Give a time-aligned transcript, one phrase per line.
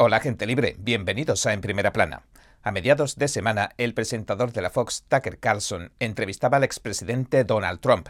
[0.00, 2.22] Hola gente libre, bienvenidos a En Primera Plana.
[2.62, 7.80] A mediados de semana, el presentador de la Fox, Tucker Carlson, entrevistaba al expresidente Donald
[7.80, 8.06] Trump.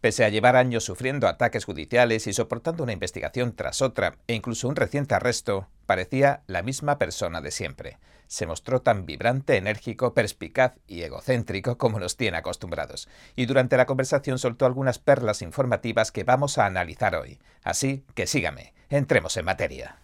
[0.00, 4.66] Pese a llevar años sufriendo ataques judiciales y soportando una investigación tras otra e incluso
[4.66, 7.98] un reciente arresto, parecía la misma persona de siempre.
[8.26, 13.08] Se mostró tan vibrante, enérgico, perspicaz y egocéntrico como nos tiene acostumbrados.
[13.36, 17.38] Y durante la conversación soltó algunas perlas informativas que vamos a analizar hoy.
[17.62, 20.00] Así que sígame, entremos en materia.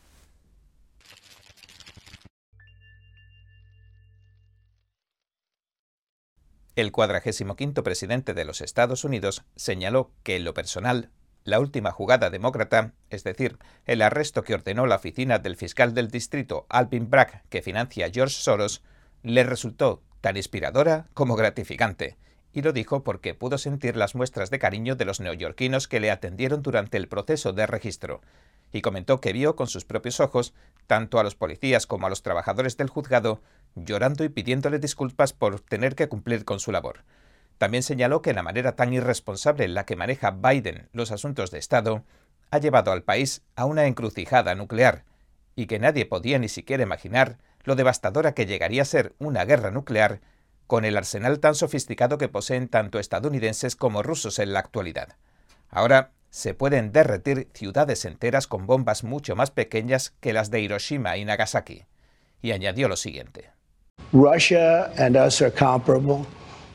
[6.77, 11.09] El cuadragésimo quinto presidente de los Estados Unidos señaló que en lo personal,
[11.43, 16.11] la última jugada demócrata, es decir, el arresto que ordenó la oficina del fiscal del
[16.11, 18.83] distrito Alvin Bragg, que financia George Soros,
[19.23, 22.19] le resultó tan inspiradora como gratificante,
[22.53, 26.11] y lo dijo porque pudo sentir las muestras de cariño de los neoyorquinos que le
[26.11, 28.21] atendieron durante el proceso de registro,
[28.73, 30.55] y comentó que vio con sus propios ojos
[30.87, 33.41] tanto a los policías como a los trabajadores del juzgado
[33.75, 37.05] llorando y pidiéndole disculpas por tener que cumplir con su labor.
[37.59, 41.59] También señaló que la manera tan irresponsable en la que maneja Biden los asuntos de
[41.59, 42.05] Estado
[42.51, 45.05] ha llevado al país a una encrucijada nuclear,
[45.55, 49.71] y que nadie podía ni siquiera imaginar lo devastadora que llegaría a ser una guerra
[49.71, 50.21] nuclear
[50.67, 55.17] con el arsenal tan sofisticado que poseen tanto estadounidenses como rusos en la actualidad.
[55.71, 61.17] Ahora se pueden derretir ciudades enteras con bombas mucho más pequeñas que las de Hiroshima
[61.17, 61.87] y Nagasaki.
[62.43, 63.53] Y añadió lo siguiente.
[64.13, 66.27] Russia and us are comparable.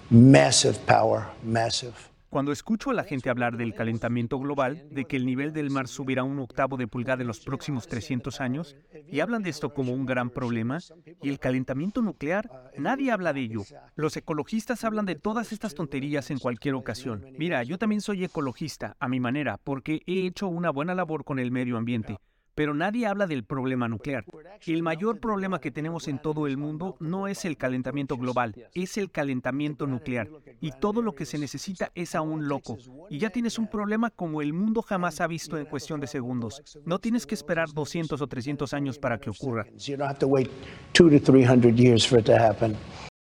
[0.09, 1.93] Massive power, massive.
[2.31, 5.89] Cuando escucho a la gente hablar del calentamiento global, de que el nivel del mar
[5.89, 9.91] subirá un octavo de pulgada en los próximos 300 años, y hablan de esto como
[9.91, 10.79] un gran problema,
[11.21, 13.63] y el calentamiento nuclear, nadie habla de ello.
[13.95, 17.25] Los ecologistas hablan de todas estas tonterías en cualquier ocasión.
[17.37, 21.37] Mira, yo también soy ecologista, a mi manera, porque he hecho una buena labor con
[21.37, 22.17] el medio ambiente
[22.55, 24.25] pero nadie habla del problema nuclear.
[24.65, 28.97] El mayor problema que tenemos en todo el mundo no es el calentamiento global, es
[28.97, 30.29] el calentamiento nuclear.
[30.59, 32.77] Y todo lo que se necesita es a un loco.
[33.09, 36.61] Y ya tienes un problema como el mundo jamás ha visto en cuestión de segundos.
[36.85, 39.65] No tienes que esperar 200 o 300 años para que ocurra.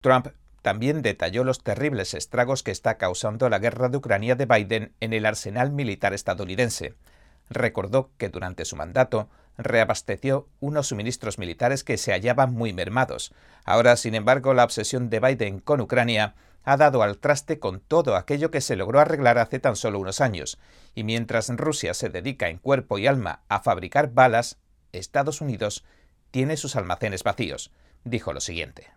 [0.01, 0.27] Trump
[0.63, 5.13] también detalló los terribles estragos que está causando la guerra de Ucrania de Biden en
[5.13, 6.95] el arsenal militar estadounidense
[7.51, 13.33] recordó que durante su mandato reabasteció unos suministros militares que se hallaban muy mermados.
[13.65, 16.35] Ahora, sin embargo, la obsesión de Biden con Ucrania
[16.65, 20.21] ha dado al traste con todo aquello que se logró arreglar hace tan solo unos
[20.21, 20.59] años,
[20.95, 24.59] y mientras Rusia se dedica en cuerpo y alma a fabricar balas,
[24.93, 25.85] Estados Unidos
[26.31, 27.71] tiene sus almacenes vacíos.
[28.05, 28.89] Dijo lo siguiente.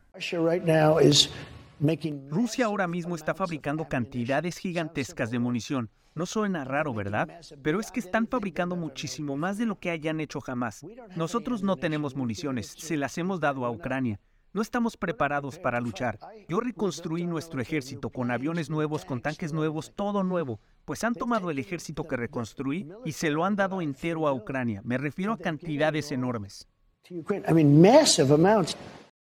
[2.30, 5.90] Rusia ahora mismo está fabricando cantidades gigantescas de munición.
[6.16, 7.30] No suena raro, ¿verdad?
[7.62, 10.84] Pero es que están fabricando muchísimo más de lo que hayan hecho jamás.
[11.16, 14.20] Nosotros no tenemos municiones, se las hemos dado a Ucrania.
[14.54, 16.18] No estamos preparados para luchar.
[16.50, 20.60] Yo reconstruí nuestro ejército con aviones nuevos, con tanques nuevos, todo nuevo.
[20.86, 24.82] Pues han tomado el ejército que reconstruí y se lo han dado entero a Ucrania.
[24.84, 26.68] Me refiero a cantidades enormes.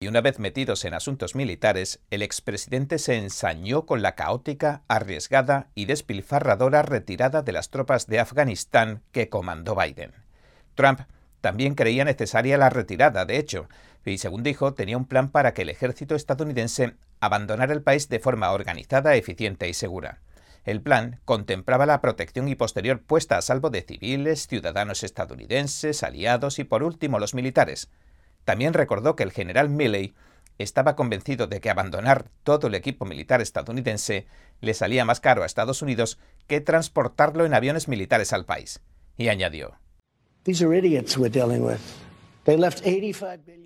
[0.00, 5.70] Y una vez metidos en asuntos militares, el expresidente se ensañó con la caótica, arriesgada
[5.74, 10.12] y despilfarradora retirada de las tropas de Afganistán que comandó Biden.
[10.76, 11.00] Trump
[11.40, 13.68] también creía necesaria la retirada, de hecho,
[14.04, 18.20] y según dijo, tenía un plan para que el ejército estadounidense abandonara el país de
[18.20, 20.20] forma organizada, eficiente y segura.
[20.64, 26.60] El plan contemplaba la protección y posterior puesta a salvo de civiles, ciudadanos estadounidenses, aliados
[26.60, 27.90] y por último los militares.
[28.48, 30.14] También recordó que el general Milley
[30.56, 34.26] estaba convencido de que abandonar todo el equipo militar estadounidense
[34.62, 38.80] le salía más caro a Estados Unidos que transportarlo en aviones militares al país.
[39.18, 39.74] Y añadió,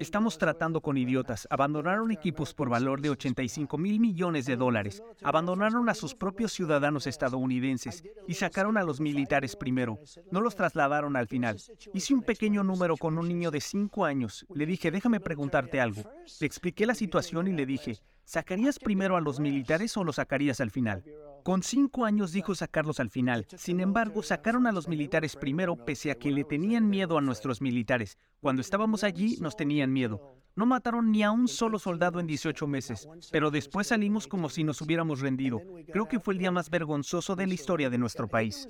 [0.00, 1.46] Estamos tratando con idiotas.
[1.50, 5.04] Abandonaron equipos por valor de 85 mil millones de dólares.
[5.22, 10.00] Abandonaron a sus propios ciudadanos estadounidenses y sacaron a los militares primero.
[10.32, 11.62] No los trasladaron al final.
[11.94, 14.44] Hice un pequeño número con un niño de 5 años.
[14.52, 16.02] Le dije, déjame preguntarte algo.
[16.40, 20.60] Le expliqué la situación y le dije, ¿sacarías primero a los militares o los sacarías
[20.60, 21.04] al final?
[21.42, 23.46] Con cinco años dijo sacarlos al final.
[23.56, 27.60] Sin embargo, sacaron a los militares primero pese a que le tenían miedo a nuestros
[27.60, 28.16] militares.
[28.40, 30.36] Cuando estábamos allí nos tenían miedo.
[30.54, 34.64] No mataron ni a un solo soldado en 18 meses, pero después salimos como si
[34.64, 35.60] nos hubiéramos rendido.
[35.90, 38.68] Creo que fue el día más vergonzoso de la historia de nuestro país.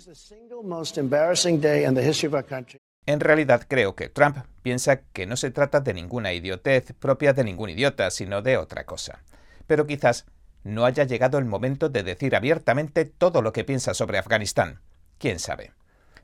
[3.05, 7.43] En realidad creo que Trump piensa que no se trata de ninguna idiotez propia de
[7.43, 9.25] ningún idiota, sino de otra cosa.
[9.67, 10.27] Pero quizás
[10.65, 14.81] no haya llegado el momento de decir abiertamente todo lo que piensa sobre Afganistán.
[15.19, 15.73] ¿Quién sabe?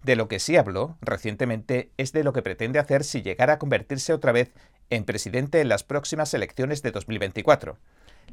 [0.02, 3.58] De lo que sí habló recientemente es de lo que pretende hacer si llegara a
[3.58, 4.52] convertirse otra vez
[4.90, 7.78] en presidente en las próximas elecciones de 2024.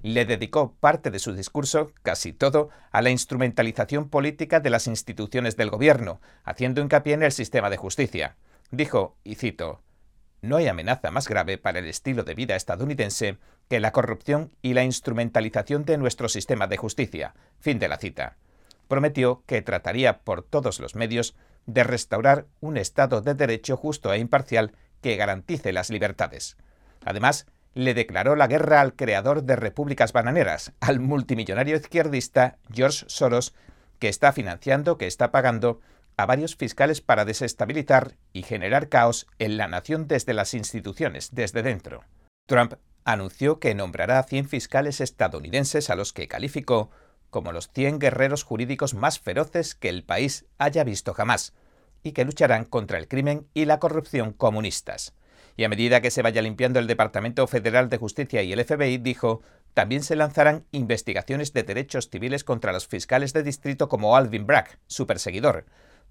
[0.04, 5.58] Le dedicó parte de su discurso, casi todo, a la instrumentalización política de las instituciones
[5.58, 8.36] del gobierno, haciendo hincapié en el sistema de justicia.
[8.72, 9.81] Dijo, y cito,
[10.46, 14.76] No hay amenaza más grave para el estilo de vida estadounidense que la corrupción y
[14.76, 17.34] la instrumentalización de nuestro sistema de justicia.
[17.60, 18.38] Fin de la cita.
[18.88, 24.20] Prometió que trataría por todos los medios de restaurar un Estado de Derecho justo e
[24.20, 26.58] imparcial que garantice las libertades.
[27.04, 33.56] Además, le declaró la guerra al creador de repúblicas bananeras, al multimillonario izquierdista George Soros,
[33.98, 35.82] que está financiando, que está pagando
[36.18, 41.64] a varios fiscales para desestabilizar y generar caos en la nación desde las instituciones, desde
[41.64, 42.04] dentro.
[42.48, 42.74] Trump
[43.04, 46.90] anunció que nombrará a 100 fiscales estadounidenses a los que calificó
[47.30, 51.54] como los 100 guerreros jurídicos más feroces que el país haya visto jamás,
[52.02, 55.14] y que lucharán contra el crimen y la corrupción comunistas.
[55.58, 59.00] Y a medida que se vaya limpiando el Departamento Federal de Justicia y el FBI,
[59.00, 59.42] dijo,
[59.74, 64.80] también se lanzarán investigaciones de derechos civiles contra los fiscales de distrito como Alvin Bragg,
[64.88, 65.66] su perseguidor.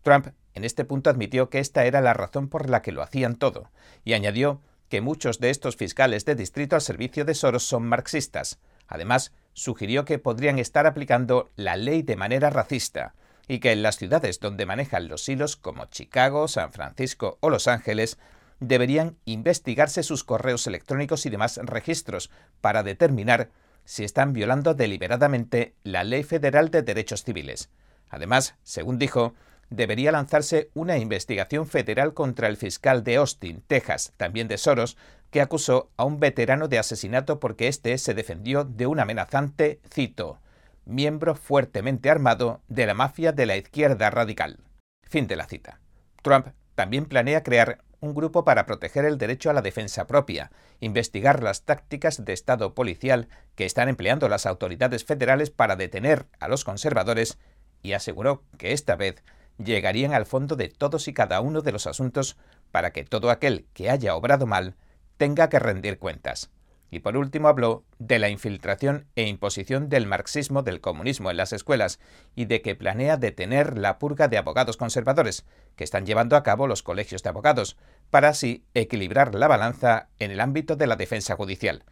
[0.05, 3.35] Trump en este punto admitió que esta era la razón por la que lo hacían
[3.35, 3.71] todo,
[4.05, 8.61] y añadió que muchos de estos fiscales de distrito al servicio de Soros son marxistas.
[8.87, 13.15] Además, sugirió que podrían estar aplicando la ley de manera racista,
[13.49, 17.67] y que en las ciudades donde manejan los hilos como Chicago, San Francisco o Los
[17.67, 18.19] Ángeles
[18.61, 22.31] deberían investigarse sus correos electrónicos y demás registros
[22.61, 23.51] para determinar
[23.85, 27.71] si están violando deliberadamente la Ley Federal de Derechos Civiles.
[28.09, 29.35] Además, según dijo,
[29.71, 34.97] debería lanzarse una investigación federal contra el fiscal de Austin, Texas, también de Soros,
[35.31, 40.39] que acusó a un veterano de asesinato porque éste se defendió de un amenazante, cito,
[40.85, 44.61] miembro fuertemente armado de la mafia de la izquierda radical.
[45.03, 45.81] Fin de la cita.
[46.23, 50.51] Trump también planea crear un grupo para proteger el derecho a la defensa propia,
[50.81, 56.49] investigar las tácticas de Estado policial que están empleando las autoridades federales para detener a
[56.49, 57.39] los conservadores
[57.83, 59.23] y aseguró que esta vez
[59.59, 62.37] llegarían al fondo de todos y cada uno de los asuntos
[62.71, 64.77] para que todo aquel que haya obrado mal
[65.17, 66.51] tenga que rendir cuentas.
[66.91, 71.53] Y por último habló de la infiltración e imposición del marxismo del comunismo en las
[71.53, 71.99] escuelas
[72.37, 76.69] y de que planea detener la purga de abogados conservadores que están llevando a cabo
[76.69, 77.77] los colegios de abogados,
[78.11, 81.85] para así equilibrar la balanza en el ámbito de la defensa judicial.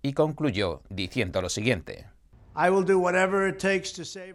[0.00, 2.06] Y concluyó diciendo lo siguiente.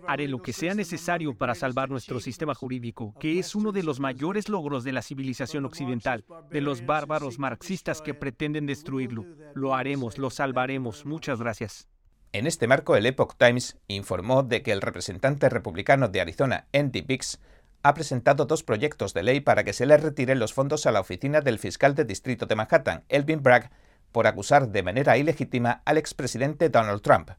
[0.08, 4.00] Haré lo que sea necesario para salvar nuestro sistema jurídico, que es uno de los
[4.00, 9.26] mayores logros de la civilización occidental, de los bárbaros marxistas que pretenden destruirlo.
[9.56, 11.06] Lo haremos, lo salvaremos.
[11.06, 11.88] Muchas gracias.
[12.32, 17.02] En este marco, el Epoch Times informó de que el representante republicano de Arizona, Andy
[17.02, 17.40] Biggs,
[17.84, 21.02] ha presentado dos proyectos de ley para que se le retiren los fondos a la
[21.02, 23.72] oficina del fiscal de distrito de Manhattan, Elvin Bragg,
[24.12, 27.32] por acusar de manera ilegítima al expresidente Donald Trump.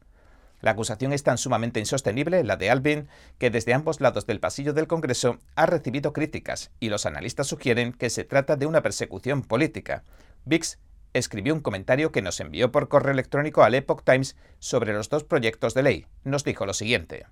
[0.63, 4.71] La acusación es tan sumamente insostenible, la de Alvin, que desde ambos lados del pasillo
[4.71, 9.41] del Congreso ha recibido críticas y los analistas sugieren que se trata de una persecución
[9.41, 10.05] política.
[10.45, 10.79] Bix
[11.11, 15.25] escribió un comentario que nos envió por correo electrónico al Epoch Times sobre los dos
[15.25, 16.07] proyectos de ley.
[16.23, 17.25] Nos dijo lo siguiente.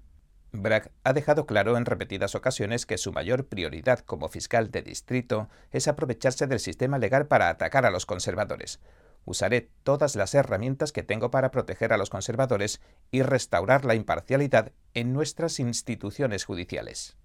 [0.52, 5.48] Bragg ha dejado claro en repetidas ocasiones que su mayor prioridad como fiscal de distrito
[5.72, 8.82] es aprovecharse del sistema legal para atacar a los conservadores.
[9.26, 14.72] Usaré todas las herramientas que tengo para proteger a los conservadores y restaurar la imparcialidad
[14.94, 17.16] en nuestras instituciones judiciales.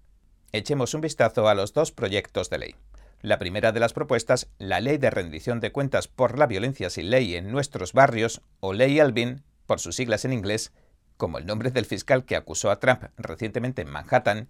[0.51, 2.75] Echemos un vistazo a los dos proyectos de ley.
[3.21, 7.09] La primera de las propuestas, la Ley de Rendición de Cuentas por la Violencia sin
[7.09, 10.71] Ley en nuestros barrios, o Ley Alvin, por sus siglas en inglés,
[11.17, 14.49] como el nombre del fiscal que acusó a Trump recientemente en Manhattan,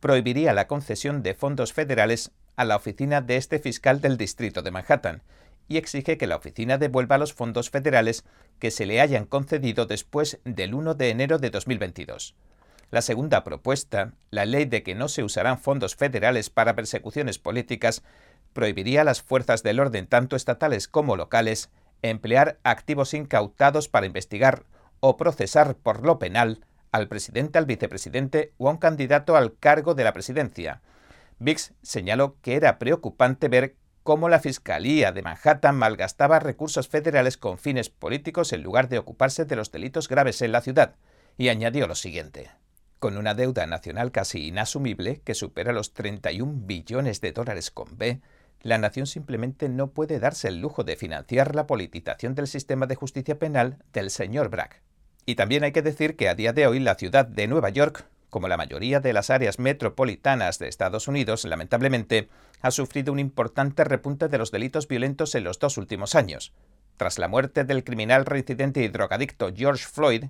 [0.00, 4.70] prohibiría la concesión de fondos federales a la oficina de este fiscal del distrito de
[4.70, 5.22] Manhattan,
[5.70, 8.24] y exige que la oficina devuelva los fondos federales
[8.58, 12.34] que se le hayan concedido después del 1 de enero de 2022.
[12.90, 18.02] La segunda propuesta, la ley de que no se usarán fondos federales para persecuciones políticas,
[18.52, 21.70] prohibiría a las fuerzas del orden tanto estatales como locales
[22.02, 24.64] emplear activos incautados para investigar
[24.98, 29.94] o procesar por lo penal al presidente, al vicepresidente o a un candidato al cargo
[29.94, 30.82] de la presidencia.
[31.38, 37.58] Bix señaló que era preocupante ver cómo la Fiscalía de Manhattan malgastaba recursos federales con
[37.58, 40.96] fines políticos en lugar de ocuparse de los delitos graves en la ciudad,
[41.36, 42.50] y añadió lo siguiente.
[42.98, 48.20] Con una deuda nacional casi inasumible, que supera los 31 billones de dólares con B,
[48.62, 52.94] la nación simplemente no puede darse el lujo de financiar la politización del sistema de
[52.94, 54.82] justicia penal del señor Bragg.
[55.24, 58.06] Y también hay que decir que a día de hoy la ciudad de Nueva York
[58.30, 62.28] como la mayoría de las áreas metropolitanas de Estados Unidos, lamentablemente,
[62.62, 66.52] ha sufrido un importante repunte de los delitos violentos en los dos últimos años.
[66.96, 70.24] Tras la muerte del criminal reincidente y drogadicto George Floyd,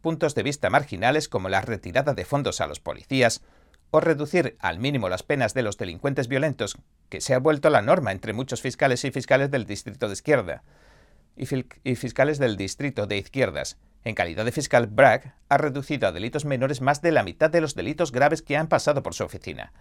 [0.00, 3.42] puntos de vista marginales como la retirada de fondos a los policías
[3.90, 6.78] o reducir al mínimo las penas de los delincuentes violentos,
[7.08, 10.62] que se ha vuelto la norma entre muchos fiscales y fiscales del distrito de izquierda,
[11.36, 16.44] y, fiscales del distrito de izquierdas, en calidad de fiscal, Bragg ha reducido a delitos
[16.44, 19.72] menores más de la mitad de los delitos graves que han pasado por su oficina.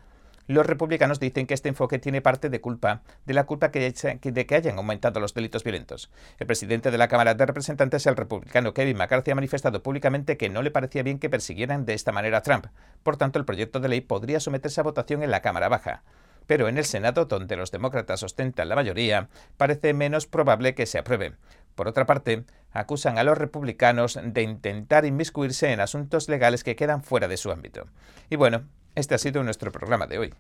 [0.47, 4.45] Los republicanos dicen que este enfoque tiene parte de culpa de la culpa que, de
[4.45, 6.11] que hayan aumentado los delitos violentos.
[6.39, 10.49] El presidente de la Cámara de Representantes, el republicano Kevin McCarthy, ha manifestado públicamente que
[10.49, 12.67] no le parecía bien que persiguieran de esta manera a Trump.
[13.03, 16.03] Por tanto, el proyecto de ley podría someterse a votación en la Cámara Baja.
[16.47, 20.97] Pero en el Senado, donde los demócratas ostentan la mayoría, parece menos probable que se
[20.97, 21.33] apruebe.
[21.75, 27.03] Por otra parte, acusan a los republicanos de intentar inmiscuirse en asuntos legales que quedan
[27.03, 27.87] fuera de su ámbito.
[28.29, 30.33] Y bueno, este ha sido nuestro programa de hoy.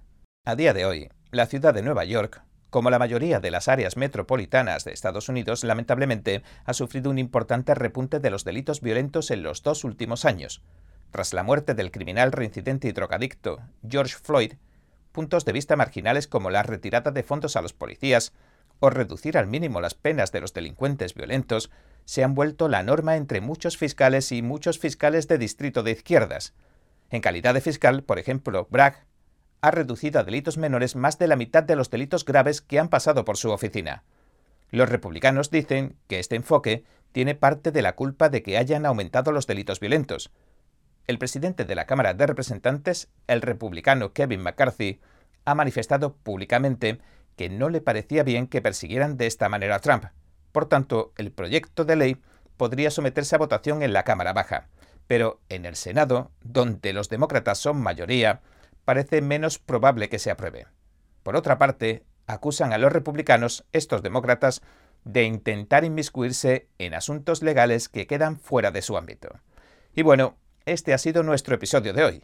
[0.45, 3.97] A día de hoy, la ciudad de Nueva York, como la mayoría de las áreas
[3.97, 9.43] metropolitanas de Estados Unidos, lamentablemente ha sufrido un importante repunte de los delitos violentos en
[9.43, 10.61] los dos últimos años.
[11.11, 14.53] Tras la muerte del criminal reincidente y drogadicto George Floyd,
[15.11, 18.33] puntos de vista marginales como la retirada de fondos a los policías,
[18.81, 21.71] o reducir al mínimo las penas de los delincuentes violentos
[22.05, 26.53] se han vuelto la norma entre muchos fiscales y muchos fiscales de distrito de izquierdas.
[27.11, 29.05] En calidad de fiscal, por ejemplo, Bragg
[29.61, 32.89] ha reducido a delitos menores más de la mitad de los delitos graves que han
[32.89, 34.03] pasado por su oficina.
[34.71, 39.31] Los republicanos dicen que este enfoque tiene parte de la culpa de que hayan aumentado
[39.31, 40.31] los delitos violentos.
[41.05, 45.01] El presidente de la Cámara de Representantes, el republicano Kevin McCarthy,
[45.45, 46.99] ha manifestado públicamente
[47.35, 50.05] que no le parecía bien que persiguieran de esta manera a Trump.
[50.51, 52.21] Por tanto, el proyecto de ley
[52.57, 54.67] podría someterse a votación en la Cámara Baja.
[55.07, 58.41] Pero en el Senado, donde los demócratas son mayoría,
[58.85, 60.67] parece menos probable que se apruebe.
[61.23, 64.61] Por otra parte, acusan a los republicanos, estos demócratas,
[65.03, 69.29] de intentar inmiscuirse en asuntos legales que quedan fuera de su ámbito.
[69.95, 72.23] Y bueno, este ha sido nuestro episodio de hoy.